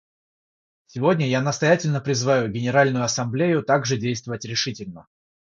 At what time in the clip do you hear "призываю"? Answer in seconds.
2.01-2.51